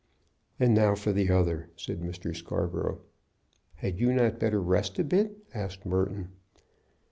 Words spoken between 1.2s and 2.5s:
other," said Mr.